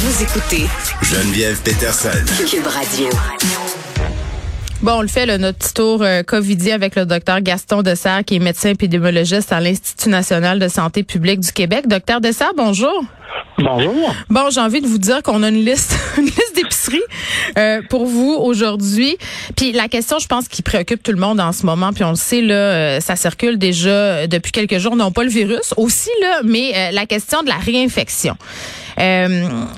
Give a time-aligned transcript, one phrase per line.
[0.00, 0.66] Vous écoutez
[1.02, 2.10] Geneviève Peterson.
[2.48, 3.08] Cube Radio.
[4.80, 8.22] Bon, on le fait, le notre petit tour euh, COVIDien avec le docteur Gaston Dessert,
[8.24, 11.88] qui est médecin épidémiologiste à l'Institut national de santé publique du Québec.
[11.88, 13.02] Docteur Dessert, bonjour.
[13.58, 14.14] Bonjour.
[14.30, 16.47] Bon, j'ai envie de vous dire qu'on a une liste, une liste
[17.56, 19.16] euh, pour vous aujourd'hui.
[19.56, 22.10] Puis la question, je pense, qui préoccupe tout le monde en ce moment, puis on
[22.10, 26.10] le sait là, euh, ça circule déjà depuis quelques jours, non pas le virus aussi
[26.20, 28.36] là, mais euh, la question de la réinfection.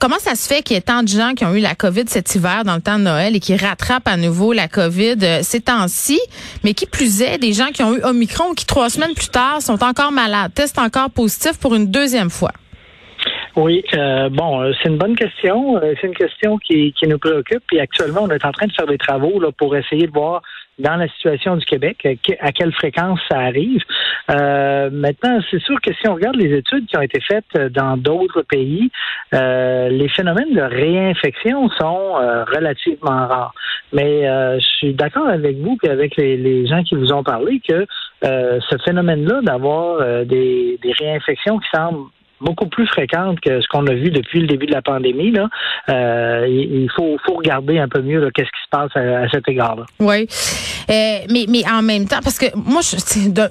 [0.00, 2.04] comment ça se fait qu'il y ait tant de gens qui ont eu la COVID
[2.06, 5.60] cet hiver dans le temps de Noël et qui rattrapent à nouveau la COVID ces
[5.60, 6.20] temps-ci,
[6.64, 9.60] mais qui plus est, des gens qui ont eu Omicron qui trois semaines plus tard
[9.60, 12.52] sont encore malades, testent encore positif pour une deuxième fois?
[13.54, 15.76] Oui, euh, bon, euh, c'est une bonne question.
[15.76, 17.62] Euh, c'est une question qui, qui nous préoccupe.
[17.72, 20.40] Et actuellement, on est en train de faire des travaux là, pour essayer de voir
[20.78, 22.08] dans la situation du Québec
[22.40, 23.82] à quelle fréquence ça arrive.
[24.30, 27.98] Euh, maintenant, c'est sûr que si on regarde les études qui ont été faites dans
[27.98, 28.90] d'autres pays,
[29.34, 32.14] euh, les phénomènes de réinfection sont
[32.54, 33.54] relativement rares.
[33.92, 34.22] Mais
[34.58, 37.86] je suis d'accord avec vous et avec les, les, gens qui vous ont parlé que
[38.22, 42.06] ce phénomène-là d'avoir des, des réinfections qui semblent
[42.42, 45.30] beaucoup plus fréquente que ce qu'on a vu depuis le début de la pandémie.
[45.30, 45.48] Là.
[45.88, 49.84] Euh, il faut, regarder un peu mieux qu'est-ce qui se passe à, cet égard-là.
[50.00, 50.26] Oui,
[50.90, 52.82] euh, mais, mais en même temps, parce que moi,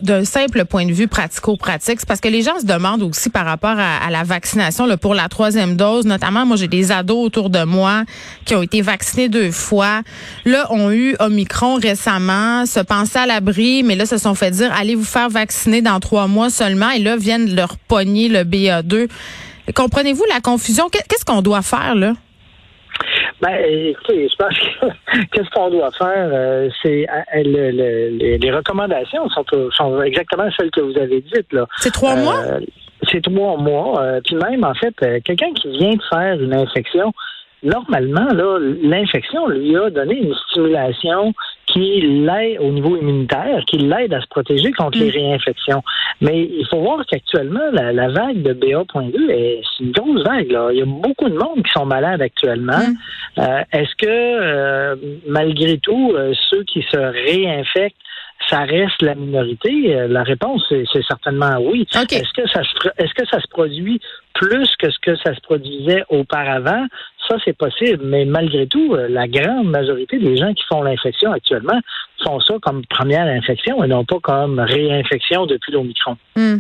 [0.02, 3.46] d'un simple point de vue pratico-pratique, c'est parce que les gens se demandent aussi par
[3.46, 7.50] rapport à, la vaccination là, pour la troisième dose, notamment, moi, j'ai des ados autour
[7.50, 8.04] de moi
[8.46, 10.02] qui ont été vaccinés deux fois.
[10.46, 14.72] Là, ont eu Omicron récemment, se pensaient à l'abri, mais là, se sont fait dire,
[14.78, 18.81] allez vous faire vacciner dans trois mois seulement, et là, viennent leur pogner le BA
[18.82, 19.08] deux.
[19.76, 20.90] Comprenez-vous la confusion?
[20.90, 22.14] Qu'est-ce qu'on doit faire, là?
[23.42, 30.02] Ben, écoutez, je pense que qu'est-ce qu'on doit faire, euh, c'est euh, les, recommandations sont,
[30.04, 31.66] exactement celles que vous avez dites là.
[31.78, 32.44] C'est trois mois?
[32.46, 32.60] Euh,
[33.12, 34.20] c'est trois mois.
[34.24, 37.12] puis même en fait, quelqu'un qui vient de faire une infection,
[37.64, 41.34] normalement là, l'infection lui a donné une stimulation
[41.72, 45.16] qui l'aide au niveau immunitaire, qui l'aide à se protéger contre les mm.
[45.16, 45.84] réinfections.
[46.20, 50.52] Mais il faut voir qu'actuellement, la, vague de BA.2 est une grosse vague.
[50.52, 50.70] Là.
[50.72, 52.78] Il y a beaucoup de monde qui sont malades actuellement.
[52.78, 53.40] Mm.
[53.40, 54.96] Euh, est-ce que, euh,
[55.28, 57.96] malgré tout, euh, ceux qui se réinfectent
[58.50, 59.96] ça reste la minorité?
[60.08, 61.88] La réponse, c'est certainement oui.
[61.94, 64.02] Est-ce que ça se, est-ce que ça se produit
[64.34, 66.88] plus que ce que ça se produisait auparavant?
[67.28, 71.32] Ça, c'est possible, mais malgré tout, euh, la grande majorité des gens qui font l'infection
[71.32, 71.80] actuellement
[72.24, 76.18] font ça comme première infection et non pas comme réinfection depuis l'Omicron.
[76.36, 76.58] Hmm.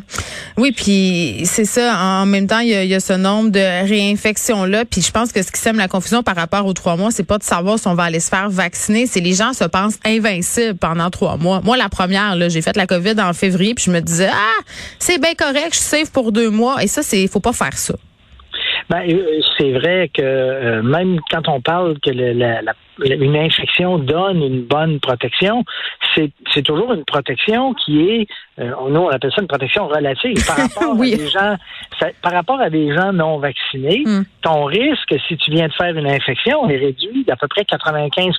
[0.58, 1.96] Oui, puis c'est ça.
[2.00, 4.86] En même temps, il y, a, ce nombre de réinfections-là.
[4.86, 7.28] Puis je pense que ce qui sème la confusion par rapport aux trois mois, c'est
[7.28, 9.06] pas de savoir si on va aller se faire vacciner.
[9.06, 11.62] C'est les gens se pensent invincibles pendant trois mois.
[11.64, 14.62] Moi, la première, j'ai fait la COVID en février, puis je me disais, ah,
[15.00, 16.84] c'est bien correct, je suis safe pour deux mois.
[16.84, 17.96] Et ça, c'est, faut pas faire ça.
[18.92, 24.64] Ben, euh, c'est vrai que euh, même quand on parle que une infection donne une
[24.64, 25.64] bonne protection,
[26.14, 28.28] c'est toujours une protection qui est,
[28.60, 31.56] euh, nous on appelle ça une protection relative par rapport à des gens,
[32.22, 34.04] par rapport à des gens non vaccinés.
[34.06, 34.24] Hmm.
[34.42, 38.36] Ton risque, si tu viens de faire une infection, est réduit d'à peu près 95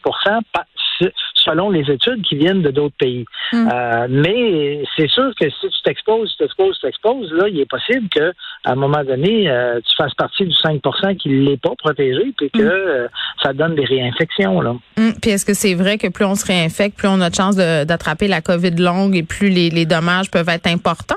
[1.44, 3.24] selon les études qui viennent de d'autres pays.
[3.52, 3.68] Hmm.
[3.72, 7.68] Euh, mais c'est sûr que si tu t'exposes, tu t'exposes, tu t'exposes, là, il est
[7.68, 8.32] possible que
[8.64, 12.32] à un moment donné, euh, tu fasses partie du 5% qui ne l'est pas protégé,
[12.36, 12.68] puis que hmm.
[12.68, 13.08] euh,
[13.42, 14.60] ça donne des réinfections.
[14.60, 14.74] Là.
[14.96, 15.12] Hmm.
[15.20, 17.56] Puis est-ce que c'est vrai que plus on se réinfecte, plus on a de chances
[17.56, 21.16] d'attraper la COVID longue et plus les, les dommages peuvent être importants?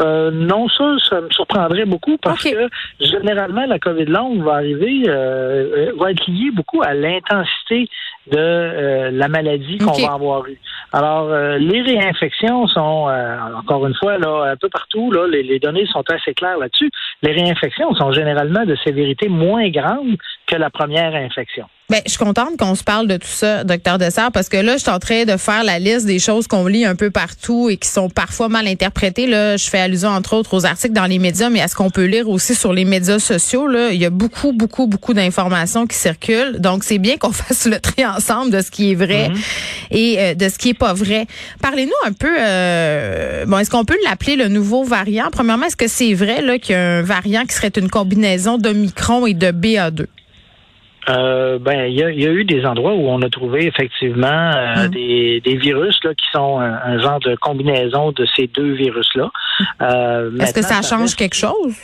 [0.00, 2.68] Euh, non, ça, ça me surprendrait beaucoup parce que
[3.00, 7.88] généralement, la COVID longue va arriver, euh, va être liée beaucoup à l'intensité
[8.30, 10.58] de euh, la maladie qu'on va avoir eue.
[10.92, 13.08] Alors, les réinfections sont,
[13.56, 16.90] encore une fois, là, un peu partout, là, les, les données sont assez claires là-dessus.
[17.22, 20.16] Les réinfections sont généralement de sévérité moins grande
[20.48, 21.66] que la première infection.
[21.90, 24.74] Ben, je suis contente qu'on se parle de tout ça, docteur Dessert, parce que là,
[24.74, 27.70] je suis en train de faire la liste des choses qu'on lit un peu partout
[27.70, 29.26] et qui sont parfois mal interprétées.
[29.26, 31.88] Là, je fais allusion entre autres aux articles dans les médias, mais à ce qu'on
[31.88, 33.66] peut lire aussi sur les médias sociaux.
[33.66, 36.58] Là, il y a beaucoup, beaucoup, beaucoup d'informations qui circulent.
[36.58, 39.38] Donc, c'est bien qu'on fasse le tri ensemble de ce qui est vrai mhm.
[39.90, 41.26] et euh, de ce qui est pas vrai.
[41.62, 42.36] Parlez-nous un peu.
[42.38, 45.30] Euh, bon, est-ce qu'on peut l'appeler le nouveau variant?
[45.32, 48.58] Premièrement, est-ce que c'est vrai là qu'il y a un variant qui serait une combinaison
[48.58, 50.04] de Micron et de BA2
[51.08, 54.88] euh, ben, il y a, eu des endroits où on a trouvé effectivement euh, hum.
[54.90, 59.30] des, virus là, qui sont un, genre de combinaison de ces deux virus-là.
[59.82, 61.76] Euh, Est-ce que ça change quelque chose?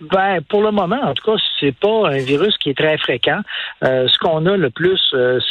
[0.00, 3.40] Ben, pour le moment, en tout cas, c'est pas un virus qui est très fréquent.
[3.82, 5.00] ce qu'on a le plus,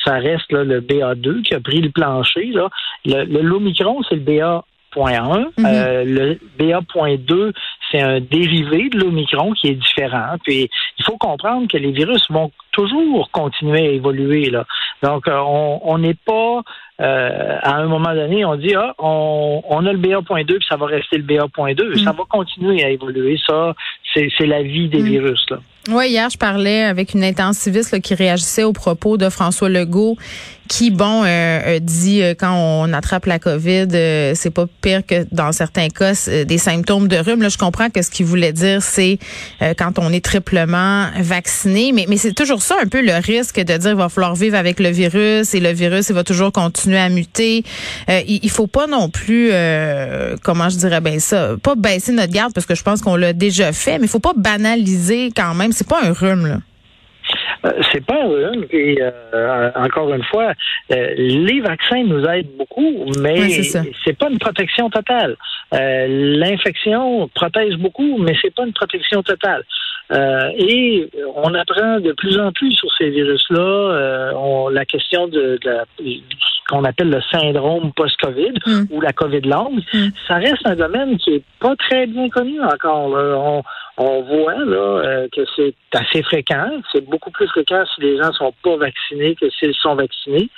[0.04, 2.52] ça reste le BA2 qui a pris le plancher.
[3.06, 4.22] Le, l'Omicron, c'est le
[4.96, 5.46] BA.1.
[5.58, 6.04] Mm-hmm.
[6.04, 7.54] le BA.2,
[7.92, 10.36] c'est un dérivé de l'Omicron qui est différent.
[10.44, 14.50] Puis il faut comprendre que les virus vont toujours continuer à évoluer.
[14.50, 14.66] Là.
[15.04, 16.62] Donc, euh, on n'est pas
[17.02, 20.76] euh, à un moment donné, on dit ah, on, on a le BA.2 puis ça
[20.76, 22.04] va rester le BA.2.
[22.04, 22.18] Ça mm.
[22.18, 23.40] va continuer à évoluer.
[23.48, 23.74] Ça,
[24.14, 25.06] c'est la vie des mm.
[25.06, 25.46] virus.
[25.50, 25.60] Là.
[25.92, 30.18] Oui, hier, je parlais avec une intensiviste qui réagissait aux propos de François Legault
[30.70, 35.26] qui, bon, euh, dit euh, quand on attrape la COVID, euh, c'est pas pire que
[35.32, 36.14] dans certains cas
[36.46, 37.42] des symptômes de rhume.
[37.42, 39.18] Là, je comprends que ce qu'il voulait dire, c'est
[39.78, 43.78] quand on est triplement vacciné, mais, mais c'est toujours ça un peu le risque de
[43.78, 47.00] dire il va falloir vivre avec le virus et le virus il va toujours continuer
[47.00, 47.64] à muter.
[48.08, 49.52] il, il faut pas non plus,
[50.44, 53.34] comment je dirais bien ça, pas baisser notre garde parce que je pense qu'on l'a
[53.34, 55.72] déjà fait, mais il faut pas banaliser quand même.
[55.72, 56.58] C'est pas un rhume là.
[57.66, 58.66] Euh, c'est pas rhume.
[58.72, 60.54] Et euh, encore une fois,
[60.92, 63.50] euh, les vaccins nous aident beaucoup, mais
[64.06, 65.36] c'est pas une protection totale.
[65.72, 69.64] L'infection protège beaucoup, mais c'est pas une protection totale.
[70.12, 74.32] Et on apprend de plus en plus sur ces virus-là.
[74.72, 76.22] la question de, de
[76.70, 78.84] qu'on appelle le syndrome post-COVID mm.
[78.92, 80.08] ou la COVID longue, mm.
[80.28, 83.10] ça reste un domaine qui est pas très bien connu encore.
[83.10, 83.64] On,
[84.00, 86.72] on voit là euh, que c'est assez fréquent.
[86.92, 90.50] C'est beaucoup plus fréquent si les gens sont pas vaccinés que s'ils sont vaccinés.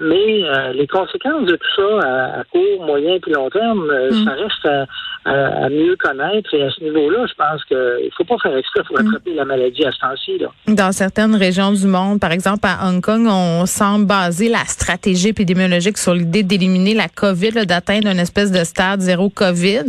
[0.00, 4.24] Mais euh, les conséquences de tout ça à, court, moyen et long terme, euh, mm.
[4.24, 4.88] ça reste
[5.26, 6.54] à, mieux connaître.
[6.54, 9.06] Et à ce niveau-là, je pense qu'il faut pas faire exprès pour mm.
[9.06, 10.42] attraper la maladie à ce temps-ci.
[10.68, 15.28] Dans certaines régions du monde, par exemple à Hong Kong, on semble baser la stratégie
[15.28, 19.84] épidémiologique sur l'idée d'éliminer la COVID, d'atteindre une espèce de stade zéro COVID.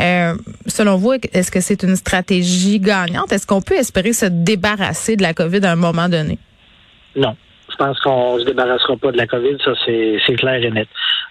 [0.00, 0.34] Euh,
[0.66, 3.32] selon vous, est-ce que c'est une stratégie gagnante?
[3.32, 6.38] Est-ce qu'on peut espérer se débarrasser de la COVID à un moment donné?
[7.14, 7.36] Non.
[7.82, 10.86] Je pense qu'on se débarrassera pas de la COVID, ça c'est clair et net.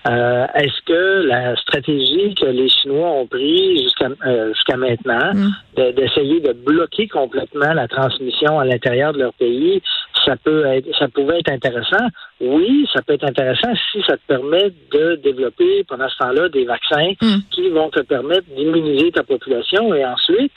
[0.10, 5.92] Euh, est-ce que la stratégie que les Chinois ont prise jusqu'à euh, maintenant, mm.
[5.94, 9.82] d'essayer de, bloquer complètement la transmission à l'intérieur de leur pays,
[10.26, 12.06] ça peut être, ça pouvait être intéressant?
[12.42, 16.66] Oui, ça peut être intéressant si ça te permet de développer pendant ce temps-là des
[16.66, 17.40] vaccins mm.
[17.52, 20.52] qui vont te permettre d'immuniser ta population et ensuite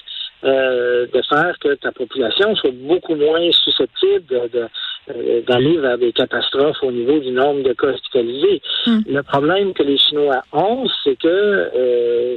[0.45, 4.69] euh, de faire que ta population soit beaucoup moins susceptible de,
[5.11, 8.61] euh, d'aller vers des catastrophes au niveau du nombre de cas hospitalisés.
[8.87, 9.01] Hmm.
[9.07, 12.37] Le problème que les Chinois ont, c'est que euh,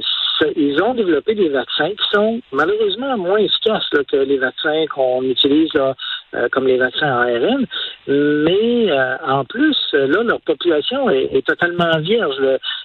[0.56, 5.72] ils ont développé des vaccins qui sont malheureusement moins efficaces que les vaccins qu'on utilise
[5.74, 5.94] là,
[6.34, 7.64] euh, comme les vaccins ARN.
[8.06, 8.90] Mais
[9.26, 12.36] en plus, là, leur population est, totalement vierge.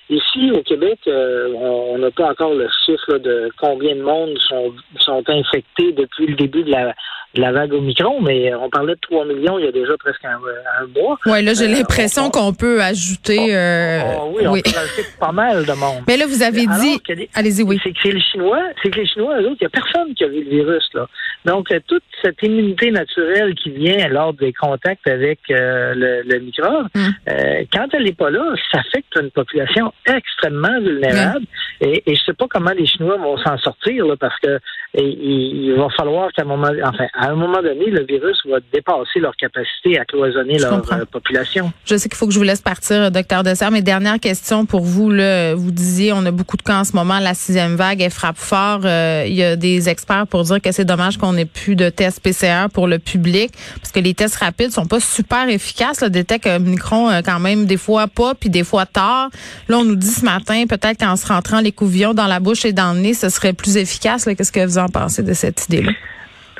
[0.10, 5.24] Ici, au Québec, on n'a pas encore le chiffre de combien de monde sont, sont
[5.30, 6.94] infectés depuis le début de la
[7.34, 10.24] de la vague Omicron, mais on parlait de 3 millions il y a déjà presque
[10.24, 10.38] un,
[10.96, 11.18] mois.
[11.26, 13.56] Oui, là, j'ai euh, l'impression qu'on peut ajouter...
[13.56, 14.02] Euh,
[14.36, 16.04] oui, on peut ajouter pas mal de monde.
[16.08, 17.02] Mais là, vous avez dit...
[17.34, 17.80] Allez-y, oui.
[17.84, 20.24] C'est que les Chinois, c'est que les Chinois, eux autres, il n'y a personne qui
[20.24, 21.08] a vu le virus, là.
[21.46, 26.88] Donc, euh, toute cette immunité naturelle qui vient lors des contacts avec le, le, microbe,
[26.96, 27.14] hum.
[27.72, 31.46] quand elle n'est pas là, ça as une population extrêmement vulnérable.
[31.82, 34.60] Et, et je sais pas comment les Chinois vont s'en sortir, là, parce que
[35.02, 36.70] il, va falloir qu'à un moment...
[36.86, 41.06] Enfin, à un moment donné, le virus va dépasser leur capacité à cloisonner leur euh,
[41.06, 41.72] population.
[41.86, 44.82] Je sais qu'il faut que je vous laisse partir, docteur Dessert, mais dernière question pour
[44.82, 45.10] vous.
[45.10, 48.12] Là, vous disiez, on a beaucoup de cas en ce moment, la sixième vague, elle
[48.12, 48.82] frappe fort.
[48.86, 51.90] Euh, il y a des experts pour dire que c'est dommage qu'on ait plus de
[51.90, 56.02] tests PCR pour le public, parce que les tests rapides sont pas super efficaces.
[56.02, 59.30] Là, détectent Micron euh, quand même des fois pas, puis des fois tard.
[59.70, 62.66] Là, on nous dit ce matin, peut-être qu'en se rentrant les couvillons dans la bouche
[62.66, 64.26] et dans le nez, ce serait plus efficace.
[64.26, 65.92] Qu'est-ce que vous en pensez de cette idée-là?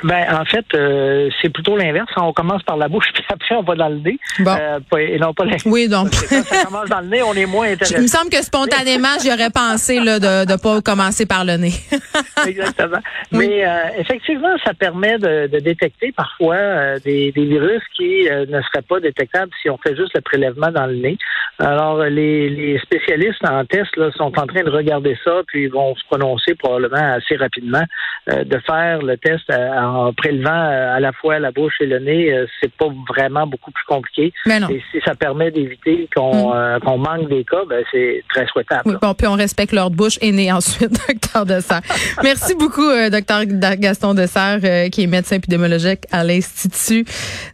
[0.04, 2.10] Ben, en fait, euh, c'est plutôt l'inverse.
[2.18, 4.18] On commence par la bouche, puis après, on va dans le nez.
[4.40, 4.54] Bon.
[4.54, 6.10] Euh, et non pas Oui, donc.
[6.28, 7.94] Quand ça commence dans le nez, on est moins intéressé.
[7.96, 11.72] Il me semble que spontanément, j'aurais pensé là, de ne pas commencer par le nez.
[12.46, 12.98] Exactement.
[13.32, 18.82] Mais euh, effectivement, ça permet de, de détecter parfois des, des, virus qui ne seraient
[18.86, 21.16] pas détectables si on fait juste le prélèvement dans le nez.
[21.58, 25.70] Alors, les, les spécialistes en test là, sont en train de regarder ça, puis ils
[25.70, 27.84] vont se prononcer probablement assez rapidement
[28.26, 31.98] de faire le test en en prélevant euh, à la fois la bouche et le
[31.98, 34.32] nez, euh, c'est pas vraiment beaucoup plus compliqué.
[34.46, 34.68] Mais non.
[34.68, 36.56] Et si ça permet d'éviter qu'on mm.
[36.56, 38.82] euh, qu'on manque des cas, ben c'est très souhaitable.
[38.86, 41.80] Oui, bon, puis on respecte leur bouche et nez ensuite, docteur Dessert.
[42.22, 44.60] Merci beaucoup, docteur Gaston Dessert,
[44.90, 47.04] qui est médecin épidémiologique à l'Institut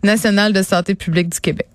[0.03, 1.70] national de santé publique du Québec.